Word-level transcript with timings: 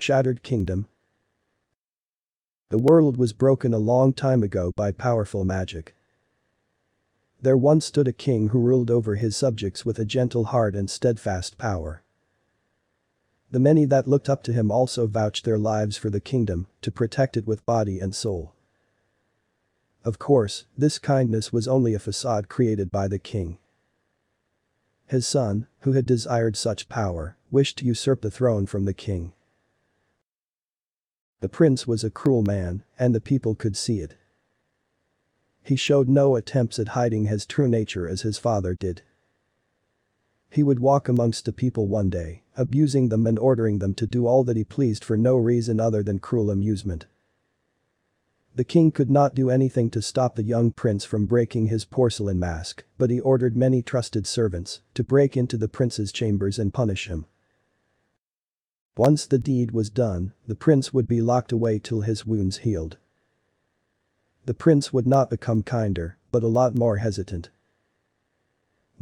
Shattered 0.00 0.42
Kingdom 0.42 0.88
The 2.70 2.78
world 2.78 3.16
was 3.16 3.32
broken 3.32 3.74
a 3.74 3.78
long 3.78 4.12
time 4.12 4.42
ago 4.42 4.72
by 4.74 4.92
powerful 4.92 5.44
magic. 5.44 5.94
There 7.42 7.56
once 7.56 7.86
stood 7.86 8.08
a 8.08 8.12
king 8.12 8.48
who 8.48 8.60
ruled 8.60 8.90
over 8.90 9.16
his 9.16 9.36
subjects 9.36 9.84
with 9.84 9.98
a 9.98 10.04
gentle 10.04 10.44
heart 10.44 10.74
and 10.74 10.88
steadfast 10.88 11.58
power. 11.58 12.02
The 13.50 13.58
many 13.58 13.84
that 13.86 14.08
looked 14.08 14.28
up 14.28 14.42
to 14.44 14.52
him 14.52 14.70
also 14.70 15.06
vouched 15.06 15.44
their 15.44 15.58
lives 15.58 15.96
for 15.96 16.08
the 16.08 16.20
kingdom, 16.20 16.66
to 16.82 16.90
protect 16.90 17.36
it 17.36 17.46
with 17.46 17.66
body 17.66 17.98
and 17.98 18.14
soul. 18.14 18.54
Of 20.04 20.18
course, 20.18 20.64
this 20.78 20.98
kindness 20.98 21.52
was 21.52 21.68
only 21.68 21.92
a 21.92 21.98
facade 21.98 22.48
created 22.48 22.90
by 22.90 23.08
the 23.08 23.18
king. 23.18 23.58
His 25.06 25.26
son, 25.26 25.66
who 25.80 25.92
had 25.92 26.06
desired 26.06 26.56
such 26.56 26.88
power, 26.88 27.36
wished 27.50 27.78
to 27.78 27.84
usurp 27.84 28.22
the 28.22 28.30
throne 28.30 28.66
from 28.66 28.84
the 28.86 28.94
king. 28.94 29.32
The 31.40 31.48
prince 31.48 31.86
was 31.86 32.04
a 32.04 32.10
cruel 32.10 32.42
man, 32.42 32.84
and 32.98 33.14
the 33.14 33.20
people 33.20 33.54
could 33.54 33.76
see 33.76 34.00
it. 34.00 34.16
He 35.62 35.76
showed 35.76 36.08
no 36.08 36.36
attempts 36.36 36.78
at 36.78 36.88
hiding 36.88 37.24
his 37.26 37.46
true 37.46 37.68
nature 37.68 38.08
as 38.08 38.22
his 38.22 38.38
father 38.38 38.74
did. 38.74 39.02
He 40.50 40.62
would 40.62 40.80
walk 40.80 41.08
amongst 41.08 41.44
the 41.44 41.52
people 41.52 41.86
one 41.86 42.10
day, 42.10 42.42
abusing 42.56 43.08
them 43.08 43.26
and 43.26 43.38
ordering 43.38 43.78
them 43.78 43.94
to 43.94 44.06
do 44.06 44.26
all 44.26 44.44
that 44.44 44.56
he 44.56 44.64
pleased 44.64 45.04
for 45.04 45.16
no 45.16 45.36
reason 45.36 45.80
other 45.80 46.02
than 46.02 46.18
cruel 46.18 46.50
amusement. 46.50 47.06
The 48.56 48.64
king 48.64 48.90
could 48.90 49.10
not 49.10 49.34
do 49.34 49.48
anything 49.48 49.90
to 49.90 50.02
stop 50.02 50.34
the 50.34 50.42
young 50.42 50.72
prince 50.72 51.04
from 51.04 51.26
breaking 51.26 51.66
his 51.66 51.84
porcelain 51.84 52.38
mask, 52.38 52.84
but 52.98 53.08
he 53.08 53.20
ordered 53.20 53.56
many 53.56 53.80
trusted 53.80 54.26
servants 54.26 54.80
to 54.94 55.04
break 55.04 55.36
into 55.36 55.56
the 55.56 55.68
prince's 55.68 56.10
chambers 56.10 56.58
and 56.58 56.74
punish 56.74 57.06
him. 57.06 57.26
Once 59.00 59.24
the 59.24 59.38
deed 59.38 59.70
was 59.70 59.88
done, 59.88 60.30
the 60.46 60.54
prince 60.54 60.92
would 60.92 61.08
be 61.08 61.22
locked 61.22 61.52
away 61.52 61.78
till 61.78 62.02
his 62.02 62.26
wounds 62.26 62.58
healed. 62.58 62.98
The 64.44 64.52
prince 64.52 64.92
would 64.92 65.06
not 65.06 65.30
become 65.30 65.62
kinder, 65.62 66.18
but 66.30 66.42
a 66.42 66.48
lot 66.48 66.76
more 66.76 66.98
hesitant. 66.98 67.48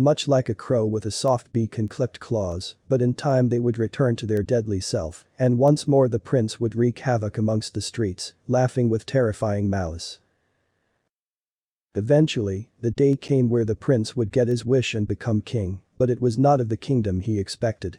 Much 0.01 0.29
like 0.29 0.49
a 0.49 0.55
crow 0.55 0.87
with 0.87 1.05
a 1.05 1.11
soft 1.11 1.53
beak 1.53 1.79
and 1.79 1.91
clipped 1.91 2.21
claws, 2.21 2.77
but 2.89 3.03
in 3.03 3.13
time 3.13 3.49
they 3.49 3.59
would 3.59 3.77
return 3.77 4.15
to 4.15 4.25
their 4.25 4.45
deadly 4.45 4.79
self, 4.79 5.25
and 5.37 5.59
once 5.59 5.89
more 5.89 6.09
the 6.09 6.21
prince 6.21 6.61
would 6.61 6.77
wreak 6.77 7.01
havoc 7.01 7.37
amongst 7.37 7.75
the 7.75 7.81
streets, 7.81 8.35
laughing 8.47 8.89
with 8.89 9.05
terrifying 9.05 9.69
malice. 9.69 10.21
Eventually, 11.97 12.71
the 12.81 12.93
day 12.93 13.17
came 13.17 13.49
where 13.49 13.65
the 13.65 13.75
prince 13.75 14.15
would 14.15 14.31
get 14.31 14.47
his 14.47 14.65
wish 14.65 14.95
and 14.95 15.09
become 15.09 15.41
king, 15.41 15.81
but 15.99 16.09
it 16.09 16.21
was 16.21 16.39
not 16.39 16.61
of 16.61 16.69
the 16.69 16.77
kingdom 16.77 17.19
he 17.19 17.41
expected. 17.41 17.99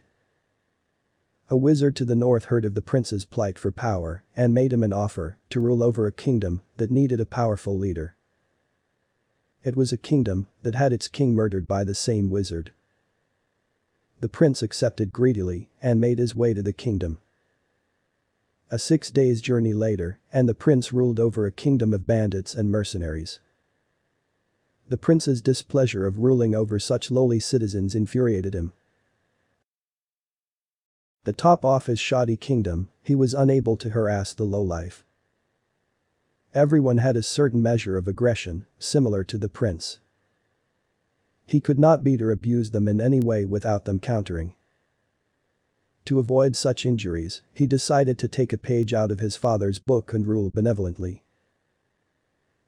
A 1.52 1.58
wizard 1.58 1.96
to 1.96 2.06
the 2.06 2.16
north 2.16 2.46
heard 2.46 2.64
of 2.64 2.76
the 2.76 2.82
prince's 2.82 3.26
plight 3.26 3.58
for 3.58 3.72
power 3.72 4.24
and 4.36 4.54
made 4.54 4.72
him 4.72 4.84
an 4.84 4.94
offer 4.94 5.38
to 5.50 5.60
rule 5.60 5.82
over 5.82 6.06
a 6.06 6.12
kingdom 6.12 6.62
that 6.78 6.92
needed 6.92 7.20
a 7.20 7.26
powerful 7.26 7.76
leader. 7.76 8.16
It 9.64 9.76
was 9.76 9.92
a 9.92 9.98
kingdom 9.98 10.48
that 10.62 10.76
had 10.76 10.94
its 10.94 11.08
king 11.08 11.34
murdered 11.34 11.68
by 11.68 11.84
the 11.84 11.96
same 11.96 12.30
wizard. 12.30 12.72
The 14.20 14.30
prince 14.30 14.62
accepted 14.62 15.12
greedily 15.12 15.70
and 15.82 16.00
made 16.00 16.20
his 16.20 16.36
way 16.36 16.54
to 16.54 16.62
the 16.62 16.72
kingdom. 16.72 17.18
A 18.70 18.78
six 18.78 19.10
days 19.10 19.42
journey 19.42 19.74
later, 19.74 20.20
and 20.32 20.48
the 20.48 20.54
prince 20.54 20.94
ruled 20.94 21.20
over 21.20 21.48
a 21.48 21.52
kingdom 21.52 21.96
of 21.96 22.06
bandits 22.06 22.54
and 22.54 22.70
mercenaries. 22.70 23.40
The 24.88 24.98
prince's 24.98 25.42
displeasure 25.42 26.06
of 26.06 26.20
ruling 26.20 26.54
over 26.54 26.78
such 26.78 27.10
lowly 27.10 27.40
citizens 27.40 27.96
infuriated 27.96 28.54
him. 28.54 28.74
The 31.30 31.34
top 31.34 31.64
off 31.64 31.86
his 31.86 32.00
shoddy 32.00 32.36
kingdom, 32.36 32.90
he 33.04 33.14
was 33.14 33.36
unable 33.36 33.78
to 33.78 33.92
harass 33.92 34.34
the 34.34 34.46
lowlife. 34.46 35.06
Everyone 36.56 36.98
had 36.98 37.16
a 37.16 37.22
certain 37.22 37.62
measure 37.62 37.98
of 37.98 38.08
aggression, 38.08 38.66
similar 38.80 39.24
to 39.26 39.38
the 39.38 39.48
prince. 39.48 40.00
He 41.46 41.62
could 41.62 41.78
not 41.78 42.04
beat 42.04 42.24
or 42.24 42.32
abuse 42.32 42.72
them 42.72 42.88
in 42.88 43.00
any 43.00 43.20
way 43.20 43.46
without 43.46 43.86
them 43.86 44.00
countering. 44.00 44.56
To 46.06 46.18
avoid 46.18 46.56
such 46.56 46.84
injuries, 46.84 47.44
he 47.54 47.68
decided 47.68 48.18
to 48.18 48.28
take 48.28 48.52
a 48.52 48.58
page 48.58 48.92
out 48.92 49.12
of 49.12 49.20
his 49.20 49.36
father's 49.36 49.78
book 49.78 50.12
and 50.14 50.26
rule 50.26 50.50
benevolently. 50.50 51.24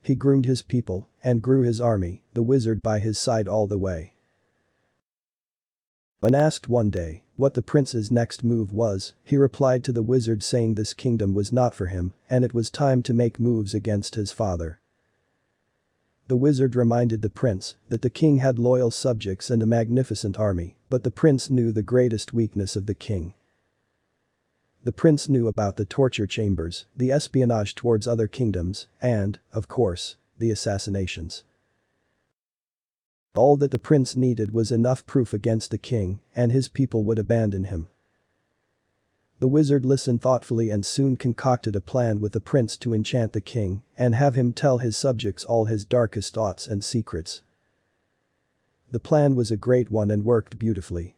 He 0.03 0.13
groomed 0.13 0.45
his 0.45 0.61
people 0.61 1.09
and 1.23 1.41
grew 1.41 1.63
his 1.63 1.81
army, 1.81 2.22
the 2.35 2.43
wizard 2.43 2.83
by 2.83 2.99
his 2.99 3.17
side 3.17 3.47
all 3.47 3.66
the 3.66 3.79
way. 3.79 4.13
When 6.19 6.35
asked 6.35 6.69
one 6.69 6.91
day 6.91 7.23
what 7.41 7.56
the 7.56 7.62
prince's 7.63 8.12
next 8.12 8.44
move 8.44 8.72
was, 8.72 9.13
he 9.24 9.35
replied 9.35 9.84
to 9.84 9.91
the 9.91 10.03
wizard 10.03 10.44
saying 10.44 10.75
this 10.75 10.94
kingdom 10.94 11.34
was 11.34 11.52
not 11.52 11.74
for 11.74 11.88
him 11.88 12.13
and 12.29 12.46
it 12.46 12.53
was 12.53 12.69
time 12.69 13.02
to 13.02 13.16
make 13.16 13.40
moves 13.40 13.74
against 13.74 14.13
his 14.13 14.31
father. 14.31 14.79
The 16.28 16.38
wizard 16.38 16.75
reminded 16.75 17.24
the 17.24 17.31
prince 17.31 17.74
that 17.90 18.03
the 18.03 18.12
king 18.12 18.38
had 18.38 18.59
loyal 18.59 18.91
subjects 18.91 19.50
and 19.50 19.63
a 19.63 19.66
magnificent 19.66 20.38
army, 20.38 20.78
but 20.88 21.03
the 21.03 21.09
prince 21.09 21.50
knew 21.50 21.72
the 21.72 21.81
greatest 21.81 22.31
weakness 22.31 22.75
of 22.75 22.85
the 22.85 22.94
king. 22.94 23.34
The 24.84 24.91
prince 24.91 25.28
knew 25.28 25.47
about 25.47 25.78
the 25.78 25.85
torture 25.85 26.28
chambers, 26.28 26.85
the 26.96 27.12
espionage 27.12 27.73
towards 27.73 28.08
other 28.08 28.28
kingdoms, 28.28 28.85
and, 29.02 29.40
of 29.52 29.68
course, 29.68 30.16
the 30.38 30.52
assassinations. 30.52 31.44
All 33.35 33.55
that 33.57 33.71
the 33.71 33.79
prince 33.79 34.15
needed 34.15 34.51
was 34.51 34.71
enough 34.71 35.05
proof 35.05 35.33
against 35.33 35.71
the 35.71 35.77
king, 35.77 36.19
and 36.35 36.51
his 36.51 36.67
people 36.67 37.03
would 37.05 37.17
abandon 37.17 37.65
him. 37.65 37.87
The 39.39 39.47
wizard 39.47 39.85
listened 39.85 40.21
thoughtfully 40.21 40.69
and 40.69 40.85
soon 40.85 41.17
concocted 41.17 41.75
a 41.75 41.81
plan 41.81 42.19
with 42.19 42.33
the 42.33 42.39
prince 42.39 42.77
to 42.77 42.93
enchant 42.93 43.33
the 43.33 43.41
king 43.41 43.81
and 43.97 44.13
have 44.13 44.35
him 44.35 44.53
tell 44.53 44.77
his 44.77 44.95
subjects 44.95 45.43
all 45.43 45.65
his 45.65 45.83
darkest 45.83 46.33
thoughts 46.33 46.67
and 46.67 46.83
secrets. 46.83 47.41
The 48.91 48.99
plan 48.99 49.35
was 49.35 49.49
a 49.49 49.57
great 49.57 49.89
one 49.89 50.11
and 50.11 50.25
worked 50.25 50.59
beautifully. 50.59 51.15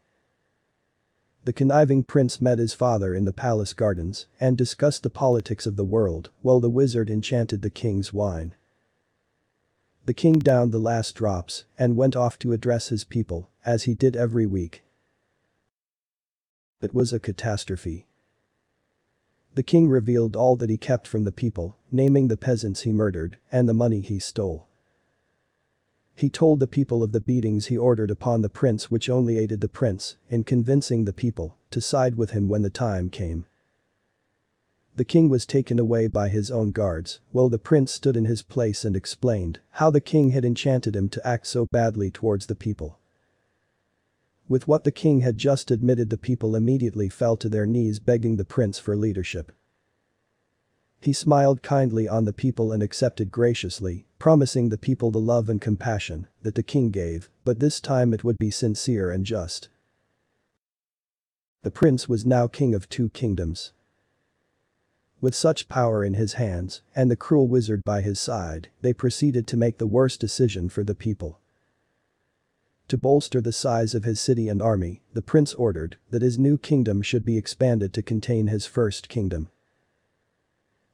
The 1.44 1.52
conniving 1.52 2.04
prince 2.04 2.40
met 2.40 2.60
his 2.60 2.74
father 2.74 3.14
in 3.14 3.26
the 3.26 3.34
palace 3.34 3.74
gardens 3.74 4.28
and 4.40 4.58
discussed 4.58 5.04
the 5.04 5.10
politics 5.10 5.66
of 5.66 5.76
the 5.76 5.84
world 5.84 6.30
while 6.42 6.62
the 6.62 6.70
wizard 6.70 7.10
enchanted 7.10 7.62
the 7.62 7.70
king's 7.70 8.14
wine. 8.14 8.56
The 10.06 10.14
king 10.14 10.40
downed 10.40 10.72
the 10.72 10.80
last 10.80 11.16
drops 11.16 11.64
and 11.78 11.96
went 11.96 12.16
off 12.16 12.38
to 12.40 12.52
address 12.52 12.90
his 12.90 13.04
people, 13.04 13.50
as 13.66 13.84
he 13.84 13.94
did 13.94 14.16
every 14.16 14.46
week. 14.46 14.84
It 16.82 16.94
was 16.94 17.14
a 17.14 17.20
catastrophe. 17.20 18.08
The 19.56 19.64
king 19.64 19.88
revealed 19.88 20.36
all 20.36 20.58
that 20.58 20.70
he 20.70 20.78
kept 20.78 21.08
from 21.08 21.24
the 21.24 21.32
people, 21.32 21.78
naming 21.92 22.28
the 22.28 22.36
peasants 22.36 22.82
he 22.82 22.92
murdered 22.92 23.38
and 23.52 23.70
the 23.70 23.74
money 23.74 24.02
he 24.02 24.20
stole. 24.20 24.68
He 26.16 26.30
told 26.30 26.60
the 26.60 26.68
people 26.68 27.02
of 27.02 27.12
the 27.12 27.22
beatings 27.22 27.68
he 27.68 27.78
ordered 27.78 28.12
upon 28.12 28.42
the 28.42 28.50
prince 28.50 28.92
which 28.92 29.10
only 29.10 29.38
aided 29.38 29.62
the 29.62 29.70
prince 29.70 30.18
in 30.30 30.44
convincing 30.44 31.06
the 31.06 31.14
people 31.14 31.58
to 31.72 31.80
side 31.80 32.16
with 32.16 32.32
him 32.32 32.50
when 32.50 32.62
the 32.62 32.70
time 32.70 33.10
came. 33.10 33.46
The 34.96 35.06
king 35.06 35.28
was 35.28 35.48
taken 35.48 35.80
away 35.80 36.08
by 36.08 36.30
his 36.30 36.52
own 36.52 36.72
guards, 36.72 37.20
while 37.32 37.50
the 37.50 37.58
prince 37.58 37.92
stood 37.92 38.16
in 38.16 38.26
his 38.26 38.44
place 38.44 38.86
and 38.86 38.96
explained 38.96 39.60
how 39.72 39.90
the 39.90 40.02
king 40.02 40.30
had 40.30 40.46
enchanted 40.46 40.96
him 40.96 41.10
to 41.10 41.28
act 41.28 41.48
so 41.48 41.66
badly 41.66 42.12
towards 42.12 42.46
the 42.46 42.56
people. 42.56 43.00
With 44.48 44.68
what 44.68 44.84
the 44.84 44.92
king 44.92 45.22
had 45.22 45.38
just 45.38 45.72
admitted 45.72 46.12
the 46.12 46.18
people 46.18 46.56
immediately 46.56 47.10
fell 47.10 47.38
to 47.38 47.50
their 47.50 47.66
knees 47.66 48.00
begging 48.00 48.36
the 48.36 48.46
prince 48.46 48.78
for 48.78 48.96
leadership. 48.96 49.52
He 51.02 51.12
smiled 51.12 51.64
kindly 51.64 52.08
on 52.08 52.26
the 52.26 52.32
people 52.32 52.72
and 52.72 52.84
accepted 52.84 53.32
graciously, 53.32 54.06
promising 54.20 54.70
the 54.70 54.78
people 54.78 55.10
the 55.10 55.20
love 55.20 55.50
and 55.50 55.60
compassion 55.60 56.28
that 56.44 56.54
the 56.56 56.64
king 56.64 56.92
gave, 56.92 57.30
but 57.44 57.60
this 57.60 57.82
time 57.82 58.14
it 58.14 58.24
would 58.24 58.38
be 58.38 58.52
sincere 58.52 59.10
and 59.10 59.26
just. 59.26 59.70
The 61.64 61.72
prince 61.72 62.08
was 62.08 62.26
now 62.26 62.48
king 62.48 62.76
of 62.76 62.88
two 62.88 63.10
kingdoms. 63.10 63.74
With 65.24 65.36
such 65.36 65.70
power 65.70 66.04
in 66.04 66.16
his 66.16 66.34
hands 66.34 66.82
and 66.94 67.10
the 67.10 67.16
cruel 67.16 67.48
wizard 67.48 67.86
by 67.86 68.02
his 68.02 68.20
side, 68.20 68.68
they 68.82 68.92
proceeded 68.92 69.48
to 69.48 69.56
make 69.56 69.78
the 69.78 69.88
worst 69.88 70.20
decision 70.20 70.68
for 70.68 70.84
the 70.84 70.94
people. 70.94 71.40
To 72.90 72.98
bolster 72.98 73.40
the 73.40 73.54
size 73.54 73.96
of 73.96 74.04
his 74.04 74.20
city 74.20 74.50
and 74.50 74.62
army, 74.62 75.02
the 75.14 75.22
prince 75.22 75.54
ordered 75.54 75.96
that 76.10 76.24
his 76.24 76.38
new 76.38 76.58
kingdom 76.58 77.02
should 77.02 77.24
be 77.24 77.38
expanded 77.38 77.94
to 77.94 78.02
contain 78.02 78.48
his 78.48 78.66
first 78.66 79.08
kingdom. 79.08 79.48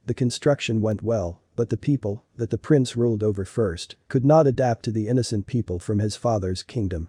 The 0.06 0.14
construction 0.14 0.80
went 0.80 1.02
well, 1.02 1.40
but 1.56 1.70
the 1.70 1.76
people 1.76 2.22
that 2.36 2.50
the 2.50 2.56
prince 2.56 2.96
ruled 2.96 3.24
over 3.24 3.44
first 3.44 3.96
could 4.06 4.24
not 4.24 4.46
adapt 4.46 4.84
to 4.84 4.92
the 4.92 5.08
innocent 5.08 5.48
people 5.48 5.80
from 5.80 5.98
his 5.98 6.14
father's 6.14 6.62
kingdom. 6.62 7.08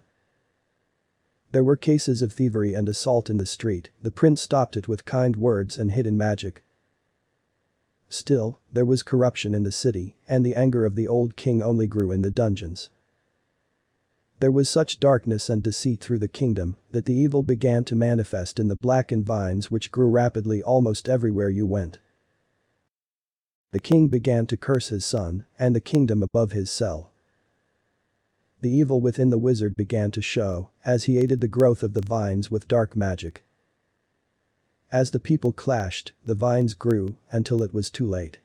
There 1.52 1.62
were 1.62 1.76
cases 1.76 2.20
of 2.20 2.32
thievery 2.32 2.74
and 2.74 2.88
assault 2.88 3.30
in 3.30 3.36
the 3.36 3.46
street, 3.46 3.90
the 4.02 4.10
prince 4.10 4.42
stopped 4.42 4.76
it 4.76 4.88
with 4.88 5.04
kind 5.04 5.36
words 5.36 5.78
and 5.78 5.92
hidden 5.92 6.16
magic, 6.16 6.64
Still, 8.12 8.60
there 8.70 8.84
was 8.84 9.02
corruption 9.02 9.54
in 9.54 9.62
the 9.62 9.72
city, 9.72 10.16
and 10.28 10.44
the 10.44 10.54
anger 10.54 10.84
of 10.84 10.96
the 10.96 11.08
old 11.08 11.34
king 11.34 11.62
only 11.62 11.86
grew 11.86 12.12
in 12.12 12.20
the 12.20 12.30
dungeons. 12.30 12.90
There 14.38 14.52
was 14.52 14.68
such 14.68 15.00
darkness 15.00 15.48
and 15.48 15.62
deceit 15.62 16.00
through 16.00 16.18
the 16.18 16.28
kingdom 16.28 16.76
that 16.90 17.06
the 17.06 17.14
evil 17.14 17.42
began 17.42 17.84
to 17.84 17.96
manifest 17.96 18.60
in 18.60 18.68
the 18.68 18.76
blackened 18.76 19.24
vines 19.24 19.70
which 19.70 19.90
grew 19.90 20.10
rapidly 20.10 20.62
almost 20.62 21.08
everywhere 21.08 21.48
you 21.48 21.64
went. 21.64 22.00
The 23.70 23.80
king 23.80 24.08
began 24.08 24.44
to 24.48 24.58
curse 24.58 24.88
his 24.88 25.06
son 25.06 25.46
and 25.58 25.74
the 25.74 25.80
kingdom 25.80 26.22
above 26.22 26.52
his 26.52 26.70
cell. 26.70 27.12
The 28.60 28.70
evil 28.70 29.00
within 29.00 29.30
the 29.30 29.38
wizard 29.38 29.74
began 29.74 30.10
to 30.10 30.20
show 30.20 30.68
as 30.84 31.04
he 31.04 31.16
aided 31.16 31.40
the 31.40 31.48
growth 31.48 31.82
of 31.82 31.94
the 31.94 32.04
vines 32.06 32.50
with 32.50 32.68
dark 32.68 32.94
magic. 32.94 33.42
As 34.92 35.10
the 35.10 35.18
people 35.18 35.52
clashed, 35.52 36.12
the 36.26 36.34
vines 36.34 36.74
grew 36.74 37.16
until 37.30 37.62
it 37.62 37.72
was 37.72 37.88
too 37.88 38.06
late. 38.06 38.40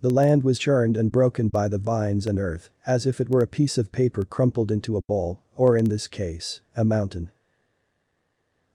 The 0.00 0.10
land 0.10 0.42
was 0.42 0.58
churned 0.58 0.96
and 0.96 1.12
broken 1.12 1.46
by 1.46 1.68
the 1.68 1.78
vines 1.78 2.26
and 2.26 2.40
earth, 2.40 2.70
as 2.86 3.06
if 3.06 3.20
it 3.20 3.30
were 3.30 3.40
a 3.40 3.46
piece 3.46 3.78
of 3.78 3.92
paper 3.92 4.24
crumpled 4.24 4.72
into 4.72 4.96
a 4.96 5.02
ball, 5.02 5.40
or 5.54 5.76
in 5.76 5.84
this 5.84 6.08
case, 6.08 6.60
a 6.76 6.84
mountain. 6.84 7.30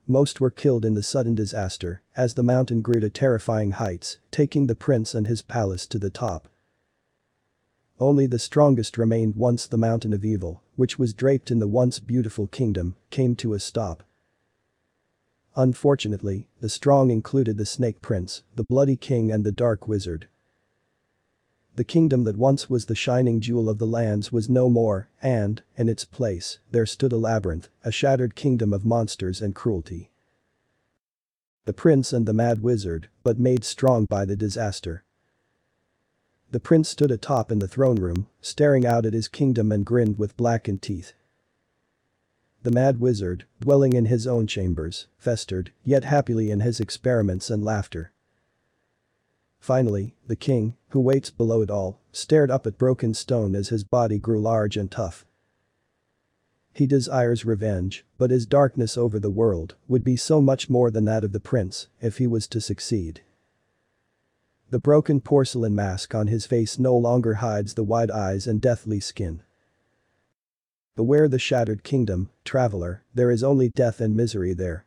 Most 0.07 0.39
were 0.39 0.49
killed 0.49 0.85
in 0.85 0.93
the 0.93 1.03
sudden 1.03 1.35
disaster, 1.35 2.01
as 2.15 2.35
the 2.35 2.43
mountain 2.43 2.81
grew 2.81 3.01
to 3.01 3.09
terrifying 3.09 3.71
heights, 3.71 4.17
taking 4.31 4.67
the 4.67 4.75
prince 4.75 5.13
and 5.13 5.27
his 5.27 5.41
palace 5.41 5.85
to 5.87 5.99
the 5.99 6.09
top. 6.09 6.47
Only 7.99 8.25
the 8.25 8.39
strongest 8.39 8.97
remained 8.97 9.35
once 9.35 9.67
the 9.67 9.77
mountain 9.77 10.13
of 10.13 10.23
evil, 10.23 10.63
which 10.77 10.97
was 10.97 11.13
draped 11.13 11.51
in 11.51 11.59
the 11.59 11.67
once 11.67 11.99
beautiful 11.99 12.47
kingdom, 12.47 12.95
came 13.09 13.35
to 13.35 13.53
a 13.53 13.59
stop. 13.59 14.03
Unfortunately, 15.55 16.47
the 16.59 16.69
strong 16.69 17.11
included 17.11 17.57
the 17.57 17.65
snake 17.65 18.01
prince, 18.01 18.43
the 18.55 18.63
bloody 18.63 18.95
king 18.95 19.31
and 19.31 19.43
the 19.43 19.51
dark 19.51 19.87
wizard, 19.87 20.27
the 21.77 21.83
kingdom 21.85 22.25
that 22.25 22.37
once 22.37 22.69
was 22.69 22.85
the 22.85 22.95
shining 22.95 23.39
jewel 23.39 23.69
of 23.69 23.77
the 23.77 23.87
lands 23.87 24.31
was 24.31 24.49
no 24.49 24.69
more, 24.69 25.07
and, 25.21 25.63
in 25.77 25.87
its 25.87 26.03
place, 26.03 26.59
there 26.71 26.85
stood 26.85 27.13
a 27.13 27.17
labyrinth, 27.17 27.69
a 27.83 27.91
shattered 27.91 28.35
kingdom 28.35 28.73
of 28.73 28.83
monsters 28.83 29.41
and 29.41 29.55
cruelty. 29.55 30.11
The 31.63 31.73
prince 31.73 32.11
and 32.11 32.25
the 32.25 32.33
mad 32.33 32.61
wizard, 32.61 33.07
but 33.23 33.39
made 33.39 33.63
strong 33.63 34.05
by 34.05 34.25
the 34.25 34.35
disaster. 34.35 35.03
The 36.51 36.59
prince 36.59 36.89
stood 36.89 37.11
atop 37.11 37.51
in 37.51 37.59
the 37.59 37.67
throne 37.67 37.97
room, 37.97 38.27
staring 38.41 38.85
out 38.85 39.05
at 39.05 39.13
his 39.13 39.29
kingdom 39.29 39.71
and 39.71 39.85
grinned 39.85 40.19
with 40.19 40.35
blackened 40.35 40.81
teeth. 40.81 41.13
The 42.63 42.71
mad 42.71 42.99
wizard, 42.99 43.45
dwelling 43.59 43.93
in 43.93 44.05
his 44.05 44.27
own 44.27 44.45
chambers, 44.45 45.07
festered, 45.17 45.71
yet 45.83 46.03
happily 46.03 46.51
in 46.51 46.59
his 46.59 46.79
experiments 46.79 47.49
and 47.49 47.63
laughter. 47.63 48.11
Finally, 49.59 50.15
the 50.27 50.35
king, 50.35 50.75
who 50.89 50.99
waits 50.99 51.29
below 51.29 51.61
it 51.61 51.71
all, 51.71 51.99
stared 52.11 52.51
up 52.51 52.67
at 52.67 52.77
broken 52.77 53.13
stone 53.13 53.55
as 53.55 53.69
his 53.69 53.83
body 53.83 54.19
grew 54.19 54.39
large 54.39 54.77
and 54.77 54.91
tough. 54.91 55.25
He 56.73 56.87
desires 56.87 57.45
revenge, 57.45 58.05
but 58.17 58.31
his 58.31 58.45
darkness 58.45 58.97
over 58.97 59.19
the 59.19 59.29
world 59.29 59.75
would 59.87 60.03
be 60.03 60.15
so 60.15 60.41
much 60.41 60.69
more 60.69 60.89
than 60.89 61.05
that 61.05 61.23
of 61.23 61.31
the 61.31 61.39
prince 61.39 61.87
if 61.99 62.17
he 62.17 62.27
was 62.27 62.47
to 62.47 62.61
succeed. 62.61 63.21
The 64.69 64.79
broken 64.79 65.19
porcelain 65.19 65.75
mask 65.75 66.15
on 66.15 66.27
his 66.27 66.45
face 66.45 66.79
no 66.79 66.95
longer 66.95 67.35
hides 67.35 67.73
the 67.73 67.83
wide 67.83 68.09
eyes 68.09 68.47
and 68.47 68.61
deathly 68.61 68.99
skin. 68.99 69.43
Beware 70.95 71.29
the 71.29 71.39
shattered 71.39 71.83
kingdom, 71.83 72.29
traveler, 72.43 73.03
there 73.13 73.31
is 73.31 73.43
only 73.43 73.69
death 73.69 74.01
and 74.01 74.15
misery 74.15 74.53
there. 74.53 74.85